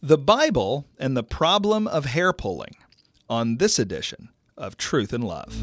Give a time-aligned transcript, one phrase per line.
[0.00, 2.76] The Bible and the Problem of Hair Pulling
[3.28, 5.60] on this edition of Truth and Love.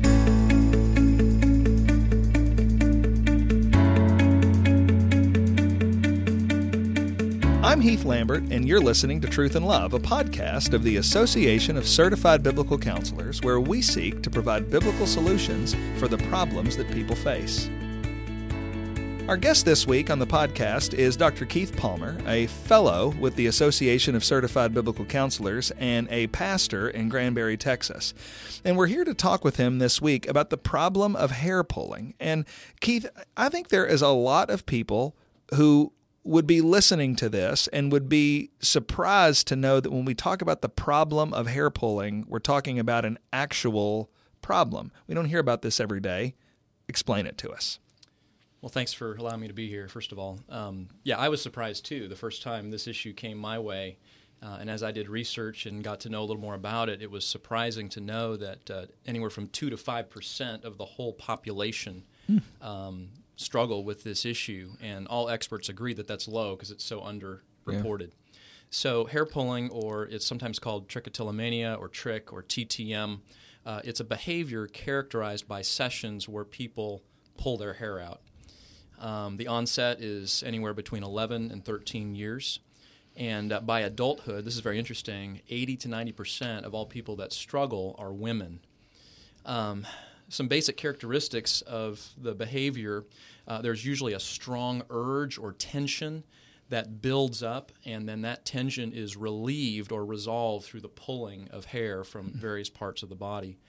[7.63, 11.77] I'm Heath Lambert, and you're listening to Truth and Love, a podcast of the Association
[11.77, 16.91] of Certified Biblical Counselors, where we seek to provide biblical solutions for the problems that
[16.91, 17.69] people face.
[19.27, 21.45] Our guest this week on the podcast is Dr.
[21.45, 27.09] Keith Palmer, a fellow with the Association of Certified Biblical Counselors and a pastor in
[27.09, 28.13] Granbury, Texas.
[28.63, 32.13] And we're here to talk with him this week about the problem of hair pulling.
[32.19, 32.45] And
[32.81, 35.17] Keith, I think there is a lot of people
[35.55, 35.91] who
[36.23, 40.43] would be listening to this and would be surprised to know that when we talk
[40.43, 44.11] about the problem of hair pulling, we're talking about an actual
[44.43, 44.91] problem.
[45.07, 46.35] We don't hear about this every day.
[46.87, 47.79] Explain it to us.
[48.65, 50.39] Well, thanks for allowing me to be here, first of all.
[50.49, 53.99] Um, yeah, I was surprised too the first time this issue came my way.
[54.41, 56.99] Uh, and as I did research and got to know a little more about it,
[56.99, 61.13] it was surprising to know that uh, anywhere from 2 to 5% of the whole
[61.13, 62.41] population mm.
[62.59, 64.71] um, struggle with this issue.
[64.81, 68.09] And all experts agree that that's low because it's so underreported.
[68.09, 68.39] Yeah.
[68.71, 73.19] So, hair pulling, or it's sometimes called trichotillomania or trich or TTM,
[73.63, 77.03] uh, it's a behavior characterized by sessions where people
[77.37, 78.21] pull their hair out.
[78.99, 82.59] Um, the onset is anywhere between 11 and 13 years.
[83.15, 87.15] And uh, by adulthood, this is very interesting, 80 to 90 percent of all people
[87.17, 88.59] that struggle are women.
[89.45, 89.85] Um,
[90.27, 93.05] some basic characteristics of the behavior
[93.47, 96.23] uh, there's usually a strong urge or tension
[96.69, 101.65] that builds up, and then that tension is relieved or resolved through the pulling of
[101.65, 102.39] hair from mm-hmm.
[102.39, 103.59] various parts of the body.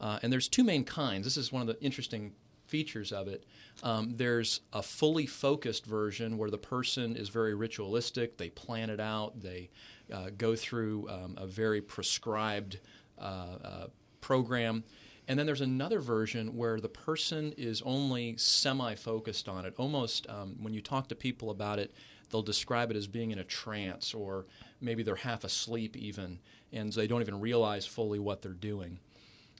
[0.00, 1.24] Uh, and there's two main kinds.
[1.24, 2.32] This is one of the interesting
[2.72, 3.44] features of it.
[3.82, 8.38] Um, there's a fully focused version where the person is very ritualistic.
[8.38, 9.42] They plan it out.
[9.42, 9.68] They
[10.10, 12.78] uh, go through um, a very prescribed
[13.18, 13.86] uh, uh,
[14.22, 14.84] program.
[15.28, 19.74] And then there's another version where the person is only semi focused on it.
[19.76, 21.92] Almost um, when you talk to people about it,
[22.30, 24.46] they'll describe it as being in a trance or
[24.80, 26.38] maybe they're half asleep even,
[26.72, 28.98] and they don't even realize fully what they're doing.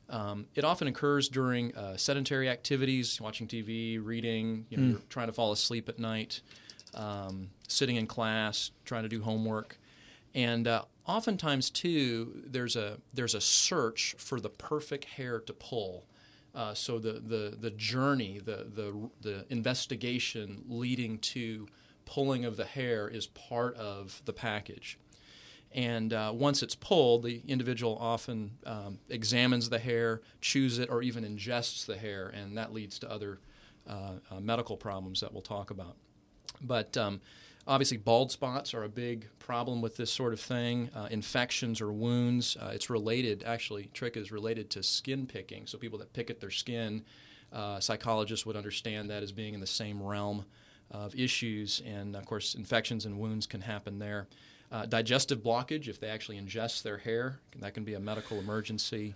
[0.09, 4.91] Um, it often occurs during uh, sedentary activities, watching TV, reading, you know, mm.
[4.91, 6.43] you're trying to fall asleep at night,
[6.95, 9.79] um, sitting in class, trying to do homework.
[10.35, 16.05] And uh, oftentimes, too, there's a, there's a search for the perfect hair to pull.
[16.55, 21.67] Uh, so the, the, the journey, the, the, the investigation leading to
[22.05, 24.99] pulling of the hair is part of the package.
[25.75, 31.03] And uh, once it's pulled, the individual often um, examines the hair, chews it, or
[31.03, 33.39] even ingests the hair, and that leads to other
[33.89, 35.97] uh, uh, medical problems that we'll talk about.
[36.61, 37.21] But um,
[37.67, 40.91] obviously, bald spots are a big problem with this sort of thing.
[40.95, 45.67] Uh, infections or wounds, uh, it's related, actually, trich is related to skin picking.
[45.67, 47.05] So, people that pick at their skin,
[47.53, 50.45] uh, psychologists would understand that as being in the same realm
[50.91, 51.83] of issues.
[51.87, 54.29] And of course, infections and wounds can happen there.
[54.73, 59.15] Uh, digestive blockage, if they actually ingest their hair, that can be a medical emergency.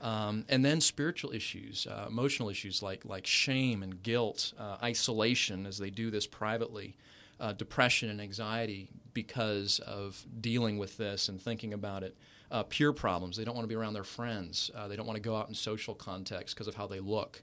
[0.00, 5.66] Um, and then spiritual issues, uh, emotional issues like, like shame and guilt, uh, isolation
[5.66, 6.96] as they do this privately,
[7.38, 12.16] uh, depression and anxiety because of dealing with this and thinking about it.
[12.50, 13.36] Uh, peer problems.
[13.36, 14.70] They don't want to be around their friends.
[14.74, 17.42] Uh, they don't want to go out in social context because of how they look.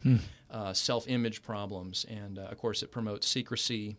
[0.49, 2.05] Uh, self image problems.
[2.09, 3.97] And of course, it promotes secrecy,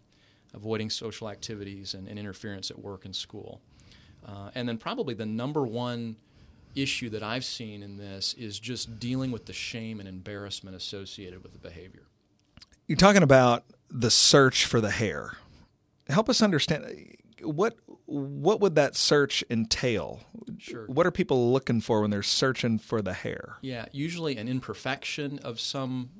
[0.54, 3.60] avoiding social activities and, and interference at work and school.
[4.26, 6.16] Uh, and then, probably the number one
[6.74, 11.42] issue that I've seen in this is just dealing with the shame and embarrassment associated
[11.42, 12.02] with the behavior.
[12.86, 15.32] You're talking about the search for the hair.
[16.08, 17.76] Help us understand what
[18.06, 20.20] what would that search entail?
[20.58, 20.86] Sure.
[20.86, 23.56] What are people looking for when they're searching for the hair?
[23.62, 26.10] Yeah, usually an imperfection of some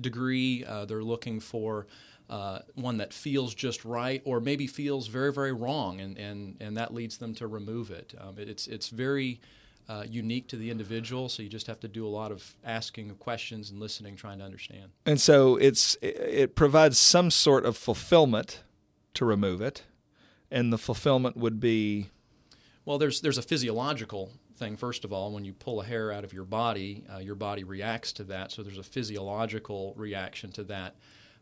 [0.00, 0.64] degree.
[0.64, 1.86] Uh, they're looking for
[2.30, 6.76] uh, one that feels just right or maybe feels very, very wrong, and, and, and
[6.76, 8.14] that leads them to remove it.
[8.18, 9.40] Um, it it's, it's very
[9.88, 13.10] uh, unique to the individual, so you just have to do a lot of asking
[13.10, 14.90] of questions and listening, trying to understand.
[15.04, 18.62] And so it's it provides some sort of fulfillment
[19.14, 19.82] to remove it,
[20.50, 22.08] and the fulfillment would be.
[22.84, 25.32] Well, there's there's a physiological thing first of all.
[25.32, 28.52] When you pull a hair out of your body, uh, your body reacts to that.
[28.52, 30.96] So there's a physiological reaction to that.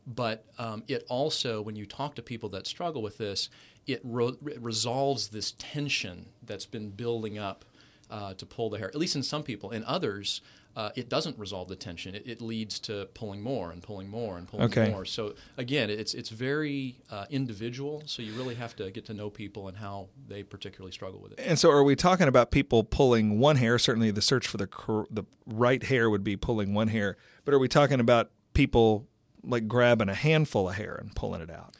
[0.06, 3.48] But um, it also, when you talk to people that struggle with this,
[3.86, 7.64] it, re- resolves this tension that's been building up
[8.10, 8.88] uh, to pull the hair.
[8.88, 9.70] At least in some people.
[9.70, 10.40] In others,
[10.76, 12.14] uh, it doesn't resolve the tension.
[12.14, 14.90] It, it, leads to pulling more and pulling more and pulling okay.
[14.90, 15.04] more.
[15.04, 18.02] So again, it's it's very uh, individual.
[18.06, 21.32] So you really have to get to know people and how they particularly struggle with
[21.32, 21.40] it.
[21.40, 23.78] And so, are we talking about people pulling one hair?
[23.78, 27.16] Certainly, the search for the cor- the right hair would be pulling one hair.
[27.44, 29.08] But are we talking about people
[29.42, 31.74] like grabbing a handful of hair and pulling it out?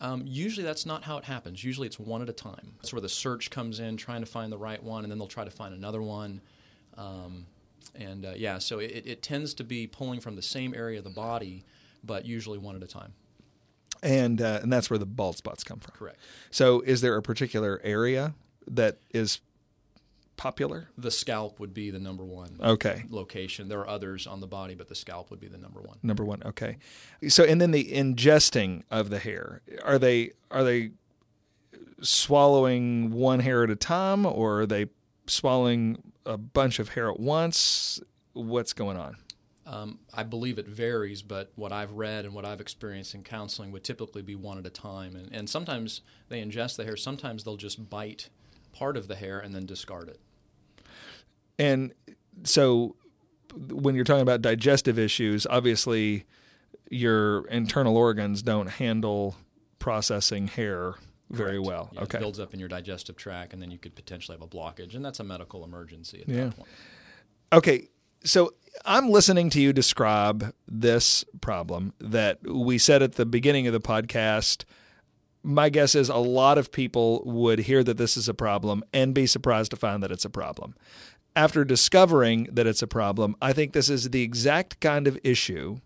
[0.00, 1.64] Um, usually that's not how it happens.
[1.64, 2.74] Usually it's one at a time.
[2.76, 5.26] That's where the search comes in, trying to find the right one, and then they'll
[5.26, 6.42] try to find another one.
[6.96, 7.46] Um,
[7.94, 11.04] and uh, yeah, so it, it tends to be pulling from the same area of
[11.04, 11.64] the body,
[12.04, 13.14] but usually one at a time.
[14.02, 15.94] And uh, and that's where the bald spots come from.
[15.94, 16.18] Correct.
[16.50, 18.34] So is there a particular area
[18.68, 19.40] that is
[20.36, 20.88] popular?
[20.96, 23.04] The scalp would be the number one okay.
[23.08, 23.68] location.
[23.68, 25.98] There are others on the body, but the scalp would be the number one.
[26.02, 26.42] Number one.
[26.44, 26.78] Okay.
[27.28, 29.62] So and then the ingesting of the hair.
[29.84, 30.90] Are they are they
[32.02, 34.86] swallowing one hair at a time, or are they
[35.26, 38.00] swallowing a bunch of hair at once?
[38.32, 39.16] What's going on?
[39.66, 43.72] Um, I believe it varies, but what I've read and what I've experienced in counseling
[43.72, 45.16] would typically be one at a time.
[45.16, 48.28] And, and sometimes they ingest the hair, sometimes they'll just bite
[48.72, 50.20] part of the hair and then discard it.
[51.58, 51.92] And
[52.44, 52.96] so
[53.68, 56.24] when you're talking about digestive issues, obviously
[56.90, 59.36] your internal organs don't handle
[59.78, 60.94] processing hair
[61.30, 61.66] very Correct.
[61.66, 61.90] well.
[61.92, 62.18] Yeah, okay.
[62.18, 64.94] It builds up in your digestive tract, and then you could potentially have a blockage,
[64.94, 66.44] and that's a medical emergency at Yeah.
[66.44, 66.68] that point.
[67.52, 67.88] Okay.
[68.24, 68.54] So
[68.84, 73.80] I'm listening to you describe this problem that we said at the beginning of the
[73.80, 74.64] podcast.
[75.42, 79.14] My guess is a lot of people would hear that this is a problem and
[79.14, 80.74] be surprised to find that it's a problem.
[81.36, 85.80] After discovering that it's a problem, I think this is the exact kind of issue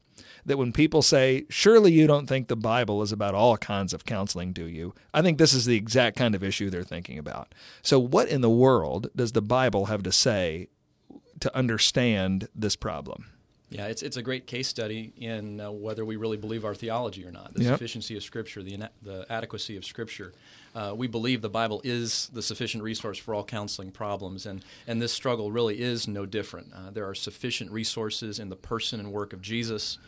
[0.46, 4.04] that when people say, Surely you don't think the Bible is about all kinds of
[4.04, 4.94] counseling, do you?
[5.12, 7.52] I think this is the exact kind of issue they're thinking about.
[7.82, 10.68] So, what in the world does the Bible have to say
[11.40, 13.26] to understand this problem?
[13.70, 17.24] Yeah, it's, it's a great case study in uh, whether we really believe our theology
[17.24, 17.74] or not, the Yep.
[17.74, 20.32] sufficiency of Scripture, the, ina- the adequacy of Scripture.
[20.74, 25.00] Uh, we believe the Bible is the sufficient resource for all counseling problems, and, and
[25.00, 26.72] this struggle really is no different.
[26.74, 29.98] Uh, there are sufficient resources in the person and work of Jesus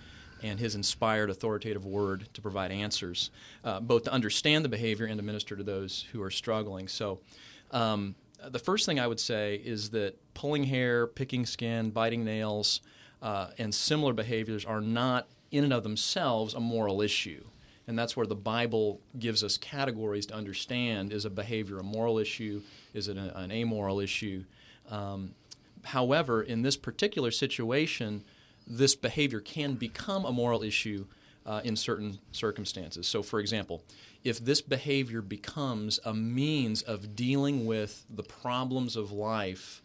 [0.43, 3.31] and his inspired authoritative word to provide answers,
[3.65, 6.89] uh, both to understand the behavior and to minister to those who are struggling.
[6.89, 7.21] So,
[7.71, 12.81] um, the first thing I would say is that pulling hair, picking skin, biting nails,
[13.23, 17.45] uh, and similar behaviors are not in and of themselves a moral issue.
[17.87, 22.19] And that's where the Bible gives us categories to understand is a behavior a moral
[22.19, 22.63] issue?
[22.95, 24.45] Is it a, an amoral issue?
[24.89, 25.35] Um,
[25.85, 28.25] however, in this particular situation,
[28.67, 31.07] this behavior can become a moral issue
[31.45, 33.07] uh, in certain circumstances.
[33.09, 33.83] So, for example,
[34.23, 39.83] if this behavior becomes a means of dealing with the problems of life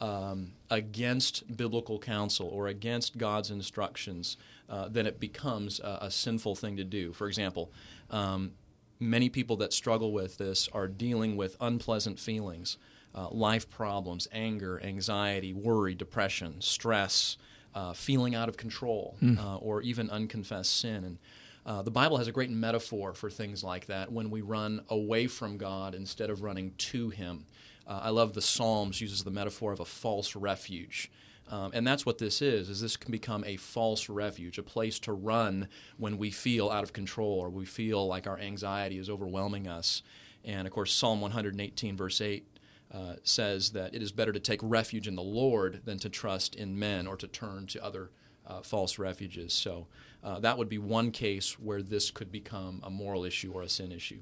[0.00, 4.36] um, against biblical counsel or against God's instructions,
[4.68, 7.12] uh, then it becomes a, a sinful thing to do.
[7.12, 7.70] For example,
[8.10, 8.52] um,
[8.98, 12.78] many people that struggle with this are dealing with unpleasant feelings,
[13.14, 17.36] uh, life problems, anger, anxiety, worry, depression, stress,
[17.74, 21.04] uh, feeling out of control, uh, or even unconfessed sin.
[21.04, 21.18] And
[21.66, 25.26] uh, the Bible has a great metaphor for things like that when we run away
[25.26, 27.44] from God instead of running to Him.
[27.86, 31.10] Uh, I love the Psalms uses the metaphor of a false refuge.
[31.48, 34.98] Um, and that's what this is is this can become a false refuge a place
[35.00, 39.08] to run when we feel out of control or we feel like our anxiety is
[39.08, 40.02] overwhelming us.
[40.44, 42.46] And of course psalm 118 verse 8
[42.92, 46.56] uh, says that it is better to take refuge in the lord than to trust
[46.56, 48.10] in men or to turn to other
[48.46, 49.52] uh, false refuges.
[49.52, 49.86] So
[50.24, 53.68] uh, that would be one case where this could become a moral issue or a
[53.68, 54.20] sin issue.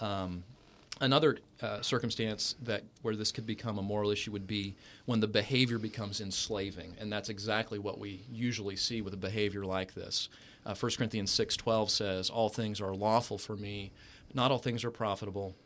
[0.00, 0.44] Um,
[1.00, 5.26] Another uh, circumstance that where this could become a moral issue would be when the
[5.26, 10.28] behavior becomes enslaving, and that's exactly what we usually see with a behavior like this.
[10.64, 13.90] Uh, 1 Corinthians six twelve says, "All things are lawful for me,
[14.28, 15.56] but not all things are profitable.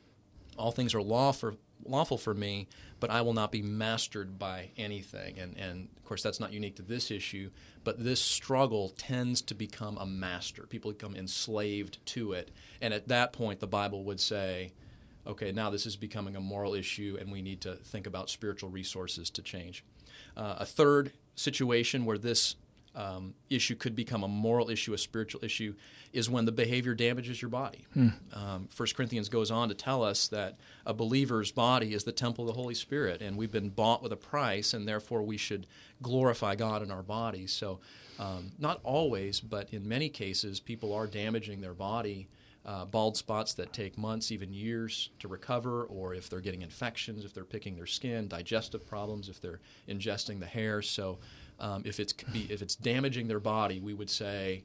[0.56, 2.66] All things are lawful lawful for me,
[2.98, 6.76] but I will not be mastered by anything." And and of course that's not unique
[6.76, 7.50] to this issue,
[7.84, 10.62] but this struggle tends to become a master.
[10.66, 14.72] People become enslaved to it, and at that point the Bible would say
[15.26, 18.70] okay, now this is becoming a moral issue and we need to think about spiritual
[18.70, 19.84] resources to change.
[20.36, 22.56] Uh, a third situation where this
[22.96, 25.74] um, issue could become a moral issue, a spiritual issue,
[26.12, 27.86] is when the behavior damages your body.
[28.32, 32.48] Um, 1 Corinthians goes on to tell us that a believer's body is the temple
[32.48, 35.66] of the Holy Spirit, and we've been bought with a price, and therefore we should
[36.02, 37.52] glorify God in our bodies.
[37.52, 37.80] So,
[38.18, 42.28] um, not always, but in many cases, people are damaging their body
[42.66, 47.24] uh, bald spots that take months, even years to recover, or if they're getting infections,
[47.24, 50.82] if they're picking their skin, digestive problems, if they're ingesting the hair.
[50.82, 51.18] So,
[51.58, 54.64] um, if it's if it's damaging their body, we would say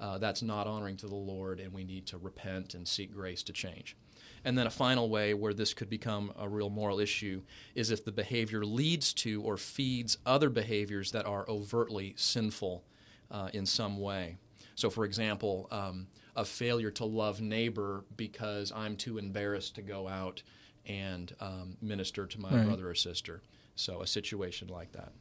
[0.00, 3.42] uh, that's not honoring to the Lord, and we need to repent and seek grace
[3.44, 3.96] to change.
[4.44, 7.42] And then a final way where this could become a real moral issue
[7.76, 12.82] is if the behavior leads to or feeds other behaviors that are overtly sinful
[13.30, 14.38] uh, in some way.
[14.74, 20.08] So, for example, um, a failure to love neighbor because I'm too embarrassed to go
[20.08, 20.42] out
[20.86, 22.66] and um, minister to my right.
[22.66, 23.42] brother or sister.
[23.76, 25.12] So, a situation like that.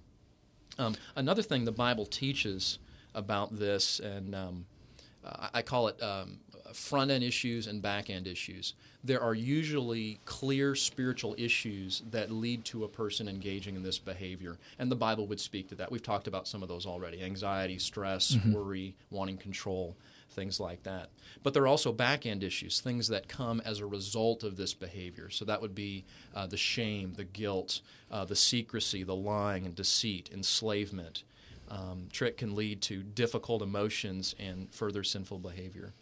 [0.77, 2.79] Um, another thing the Bible teaches
[3.13, 4.65] about this, and um,
[5.53, 6.39] I call it um,
[6.73, 8.73] front end issues and back end issues.
[9.03, 14.57] There are usually clear spiritual issues that lead to a person engaging in this behavior,
[14.77, 15.91] and the Bible would speak to that.
[15.91, 18.53] We've talked about some of those already anxiety, stress, mm-hmm.
[18.53, 19.95] worry, wanting control,
[20.31, 21.09] things like that.
[21.43, 24.73] But there are also back end issues, things that come as a result of this
[24.73, 25.29] behavior.
[25.29, 29.75] So that would be uh, the shame, the guilt, uh, the secrecy, the lying and
[29.75, 31.23] deceit, enslavement.
[31.69, 35.93] Um, trich can lead to difficult emotions and further sinful behavior.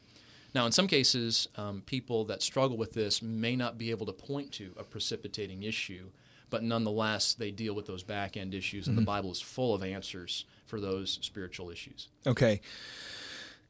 [0.56, 4.14] Now, in some cases, um, people that struggle with this may not be able to
[4.14, 6.10] point to a precipitating issue,
[6.50, 9.06] but nonetheless, they deal with those back end issues, and mm-hmm.
[9.06, 12.08] the Bible is full of answers for those spiritual issues.
[12.26, 12.62] Okay.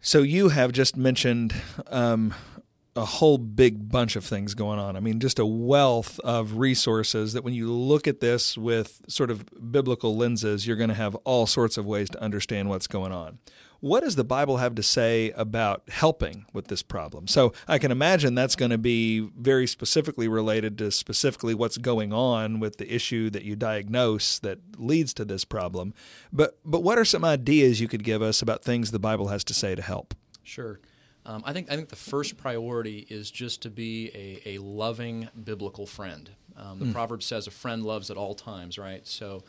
[0.01, 1.53] So you have just mentioned
[1.87, 2.33] um,
[2.99, 4.95] a whole big bunch of things going on.
[4.95, 9.31] I mean, just a wealth of resources that when you look at this with sort
[9.31, 13.11] of biblical lenses, you're going to have all sorts of ways to understand what's going
[13.11, 13.39] on.
[13.79, 17.27] What does the Bible have to say about helping with this problem?
[17.27, 22.11] So I can imagine that's going to be very specifically related to specifically what's going
[22.11, 25.93] on with the issue that you diagnose that leads to this problem.
[26.33, 29.45] But but what are some ideas you could give us about things the Bible has
[29.45, 30.13] to say to help?
[30.43, 30.81] Sure.
[31.25, 35.29] Um, I think I think the first priority is just to be a, a loving
[35.43, 36.29] biblical friend.
[36.55, 36.93] Um, the mm.
[36.93, 39.05] proverb says a friend loves at all times, right?
[39.07, 39.43] So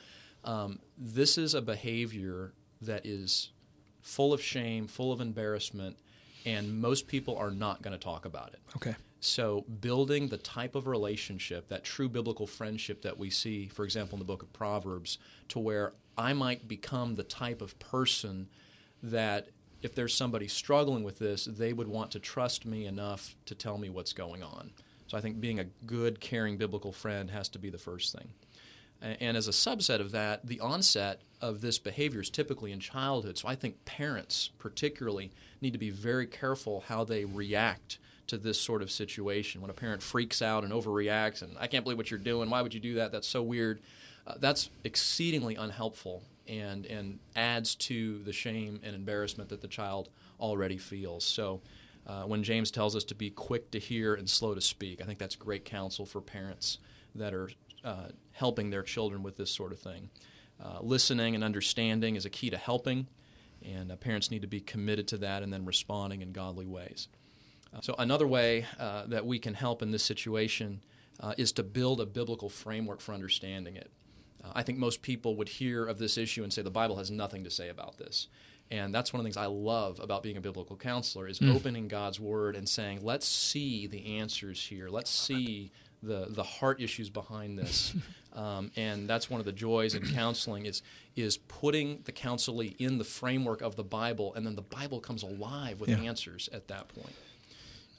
[0.44, 3.50] um, this is a behavior that is
[4.02, 5.96] full of shame, full of embarrassment,
[6.46, 8.60] and most people are not going to talk about it.
[8.76, 8.94] Okay.
[9.22, 14.16] So, building the type of relationship, that true biblical friendship that we see, for example,
[14.16, 18.48] in the book of Proverbs, to where I might become the type of person
[19.02, 19.48] that
[19.82, 23.78] if there's somebody struggling with this, they would want to trust me enough to tell
[23.78, 24.70] me what's going on.
[25.06, 28.30] So, I think being a good, caring biblical friend has to be the first thing.
[29.02, 33.38] And as a subset of that, the onset of this behavior is typically in childhood.
[33.38, 38.60] So I think parents, particularly, need to be very careful how they react to this
[38.60, 39.62] sort of situation.
[39.62, 42.60] When a parent freaks out and overreacts, and I can't believe what you're doing, why
[42.60, 43.10] would you do that?
[43.10, 43.80] That's so weird.
[44.26, 50.09] Uh, that's exceedingly unhelpful and, and adds to the shame and embarrassment that the child
[50.40, 51.25] already feels.
[51.25, 51.62] So
[52.07, 55.04] uh, when James tells us to be quick to hear and slow to speak, I
[55.04, 56.78] think that's great counsel for parents
[57.14, 57.50] that are
[57.85, 60.11] uh, helping their children with this sort of thing.
[60.62, 63.07] Uh, listening and understanding is a key to helping,
[63.64, 67.09] and uh, parents need to be committed to that and then responding in godly ways.
[67.73, 70.83] Uh, so, another way uh, that we can help in this situation
[71.37, 73.90] is to build a biblical framework for understanding it.
[74.54, 77.44] I think most people would hear of this issue and say the Bible has nothing
[77.44, 78.28] to say about this.
[78.70, 81.54] And that's one of the things I love about being a biblical counselor is mm.
[81.54, 84.88] opening God's word and saying, let's see the answers here.
[84.88, 87.94] Let's see the the heart issues behind this.
[88.32, 90.82] Um, and that's one of the joys in counseling is
[91.16, 95.25] is putting the counselee in the framework of the Bible, and then the Bible comes
[95.25, 95.99] alive with yeah.
[95.99, 97.12] answers at that point.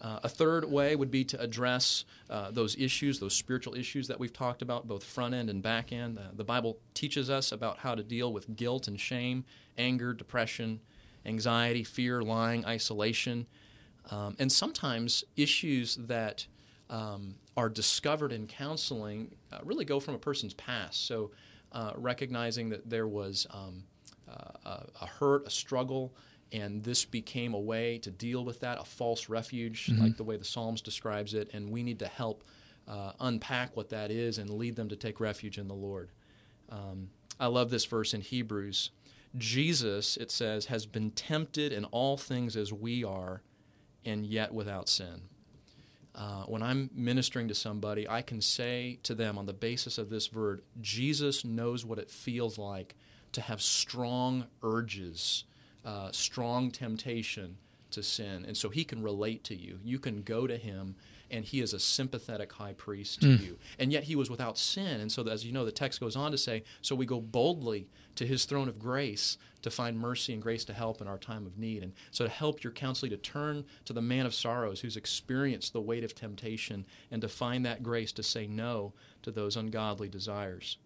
[0.02, 4.20] Uh, a third way would be to address uh, those issues, those spiritual issues that
[4.20, 6.18] we've talked about, both front end and back end.
[6.18, 9.46] Uh, the Bible teaches us about how to deal with guilt and shame,
[9.78, 10.80] anger, depression,
[11.24, 13.46] anxiety, fear, lying, isolation,
[14.10, 16.48] um, and sometimes issues that
[16.90, 21.06] um, are discovered in counseling uh, really go from a person's past.
[21.06, 21.32] So,
[21.74, 23.84] uh, recognizing that there was um,
[24.66, 26.14] uh, a hurt, a struggle,
[26.52, 30.02] and this became a way to deal with that, a false refuge, mm-hmm.
[30.02, 32.44] like the way the Psalms describes it, and we need to help
[32.88, 36.12] uh, unpack what that is and lead them to take refuge in the Lord.
[36.70, 38.92] Um, I love this verse in Hebrews.
[39.38, 43.42] Jesus, it says, has been tempted in all things as we are,
[44.04, 45.22] and yet without sin
[46.14, 50.10] uh, when I'm ministering to somebody, I can say to them on the basis of
[50.10, 52.96] this word, Jesus knows what it feels like
[53.32, 55.46] to have strong urges,
[55.86, 57.58] uh, strong temptation
[57.92, 58.46] to sin.
[58.48, 59.80] And so he can relate to you.
[59.84, 60.96] You can go to him
[61.32, 63.42] and he is a sympathetic high priest to mm.
[63.42, 63.58] you.
[63.80, 65.00] And yet he was without sin.
[65.00, 67.88] And so, as you know, the text goes on to say, So we go boldly
[68.16, 71.46] to his throne of grace to find mercy and grace to help in our time
[71.46, 71.84] of need.
[71.84, 75.72] And so, to help your counseling to turn to the man of sorrows who's experienced
[75.72, 80.10] the weight of temptation and to find that grace to say no to those ungodly
[80.10, 80.78] desires.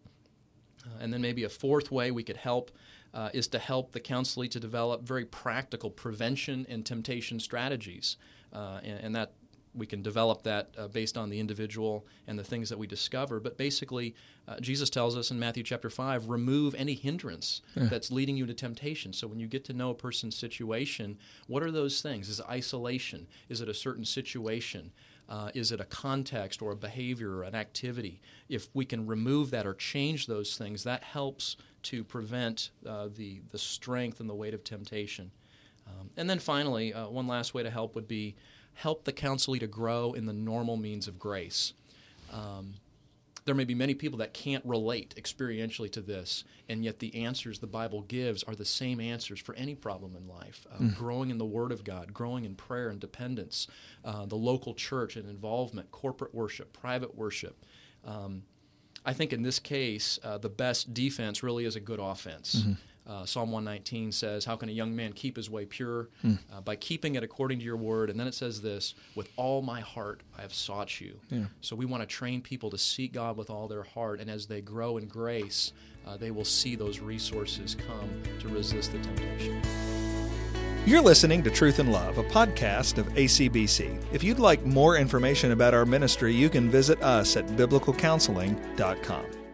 [0.85, 2.71] Uh, and then, maybe a fourth way we could help
[3.13, 8.17] uh, is to help the counselee to develop very practical prevention and temptation strategies.
[8.53, 9.33] Uh, and, and, that
[9.75, 13.39] we can develop that uh, based on the individual and the things that we discover.
[13.39, 14.15] But basically,
[14.47, 17.85] uh, Jesus tells us in Matthew chapter 5 remove any hindrance yeah.
[17.85, 19.11] that's leading you to temptation.
[19.13, 22.29] So when you get to know a person's situation, what are those things?
[22.29, 23.27] Is it isolation?
[23.49, 24.91] Is it a certain situation?
[25.27, 28.21] Uh, is it a context or a behavior or an activity?
[28.47, 33.41] If we can remove that or change those things, that helps to prevent uh, the,
[33.51, 35.31] the strength and the weight of temptation.
[35.87, 38.35] Um, and then finally, uh, one last way to help would be
[38.73, 41.73] help the counselee to grow in the normal means of grace.
[42.31, 42.75] Um,
[43.45, 47.59] there may be many people that can't relate experientially to this, and yet the answers
[47.59, 50.65] the Bible gives are the same answers for any problem in life.
[50.73, 50.95] Uh, mm.
[50.95, 53.67] Growing in the Word of God, growing in prayer and dependence,
[54.03, 57.63] uh, the local church and involvement, corporate worship, private worship.
[58.03, 58.43] Um,
[59.05, 62.55] I think in this case, uh, the best defense really is a good offense.
[62.55, 62.73] Mm-hmm.
[63.07, 66.09] Uh, Psalm 119 says, How can a young man keep his way pure?
[66.23, 66.39] Mm.
[66.51, 68.09] Uh, by keeping it according to your word.
[68.09, 71.19] And then it says this, With all my heart I have sought you.
[71.29, 71.45] Yeah.
[71.61, 74.19] So we want to train people to seek God with all their heart.
[74.19, 75.71] And as they grow in grace,
[76.07, 78.09] uh, they will see those resources come
[78.39, 79.61] to resist the temptation.
[80.85, 83.97] You're listening to Truth and Love, a podcast of ACBC.
[84.13, 89.44] If you'd like more information about our ministry, you can visit us at biblicalcounseling.com.